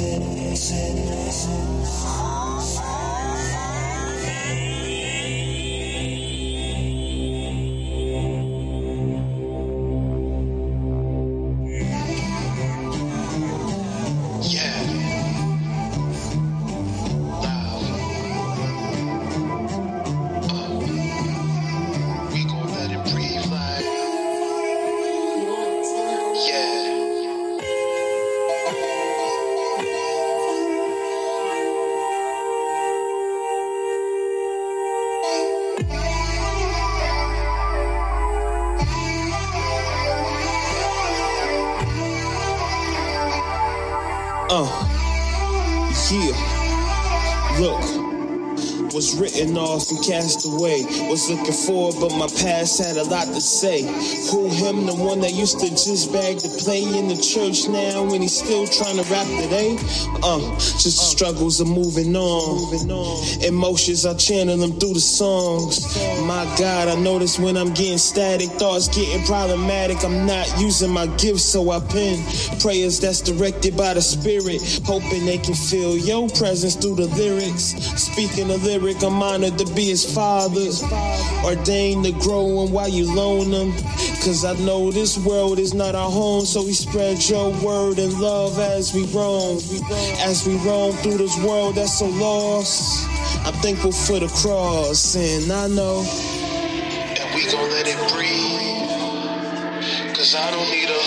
[0.00, 2.29] 谢谢，谢谢
[44.52, 44.66] Uh,
[46.10, 46.34] yeah.
[47.60, 50.84] Look, was written off and cast away.
[51.08, 53.82] Was looking forward, but my past had a lot to say.
[54.30, 58.04] Who him, the one that used to just bag to play in the church now
[58.04, 59.76] when he's still trying to rap today?
[60.22, 63.44] Uh, just the struggles of moving on.
[63.44, 65.96] Emotions, I channel them through the songs.
[66.22, 70.04] My God, I notice when I'm getting static, thoughts getting problematic.
[70.04, 72.18] I'm not using my gifts, so I pen
[72.60, 77.74] prayers that's directed by the Spirit, hoping they can feel your presence through the lyrics.
[77.96, 80.68] Speaking of lyric, I'm honored to be his father,
[81.44, 83.72] ordained to grow and while you loan them.
[84.24, 88.12] Cause I know this world is not our home, so we spread your word and
[88.20, 89.58] love as we roam.
[90.20, 93.06] As we roam through this world that's so lost.
[93.46, 98.70] I'm thankful for the cross, and I know And we gon' let it breathe.
[100.14, 100.99] Cause I don't need a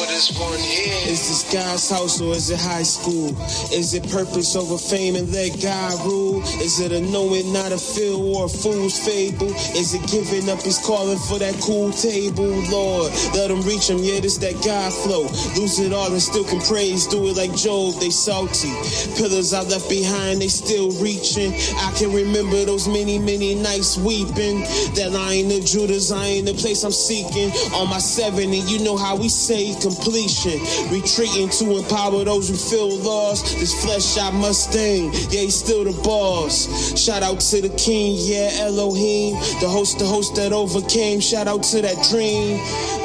[0.00, 0.96] for this one here.
[1.12, 3.36] Is this God's house or is it high school?
[3.72, 6.40] Is it purpose over fame and let God rule?
[6.64, 9.52] Is it a knowing, not a feel or a fool's fable?
[9.76, 12.48] Is it giving up his calling for that cool table?
[12.70, 15.28] Lord, let him reach him, yeah, this that God flow.
[15.58, 17.06] Lose it all and still can praise.
[17.06, 18.72] Do it like Job, they salty.
[19.20, 21.52] Pillars I left behind, they still reaching.
[21.76, 24.64] I can remember those many, many nights weeping.
[24.96, 27.50] That lion the Judas, I ain't the place I'm seeking.
[27.74, 30.60] On my 70, you know how we say completion.
[30.90, 33.58] Retreating to empower those who feel lost.
[33.58, 36.98] This flesh shot Mustang, yeah, he's still the boss.
[36.98, 39.34] Shout out to the king, yeah, Elohim.
[39.60, 41.20] The host, the host that overcame.
[41.20, 42.58] Shout out to that dream.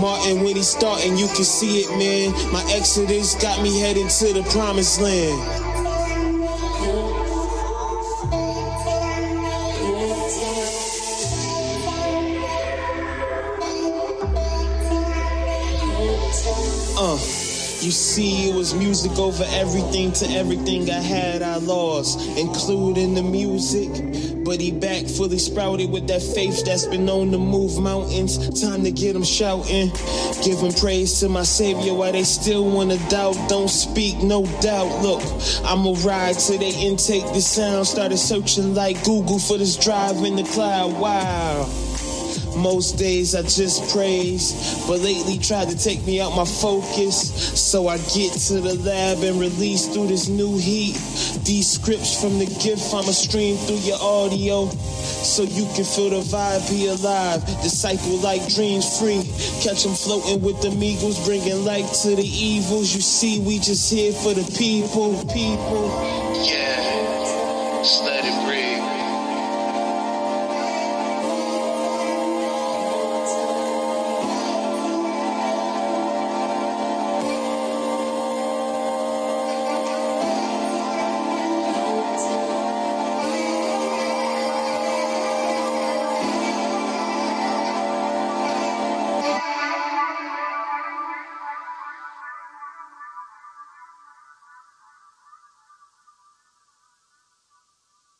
[0.00, 2.32] Martin, when he's starting, you can see it, man.
[2.52, 5.71] My exodus got me heading to the promised land.
[16.44, 17.14] Uh,
[17.82, 23.22] you see, it was music over everything to everything I had, I lost, including the
[23.22, 24.44] music.
[24.44, 28.60] But he back fully sprouted with that faith that's been known to move mountains.
[28.60, 29.92] Time to get him shouting,
[30.44, 33.36] giving praise to my Savior while they still wanna doubt.
[33.48, 35.00] Don't speak, no doubt.
[35.00, 35.22] Look,
[35.64, 37.86] I'ma ride till they intake the sound.
[37.86, 40.98] Started searching like Google for this drive in the cloud.
[40.98, 41.91] Wow.
[42.56, 47.32] Most days I just praise, but lately tried to take me out my focus.
[47.58, 50.94] So I get to the lab and release through this new heat.
[51.44, 54.68] These scripts from the gift I'ma stream through your audio.
[54.68, 57.44] So you can feel the vibe, be alive.
[57.62, 59.22] Disciple like dreams free.
[59.62, 62.94] Catch them floating with the Migos, bringing light to the evils.
[62.94, 65.88] You see, we just here for the people, people.
[66.44, 67.80] Yeah.
[67.82, 68.48] Just let it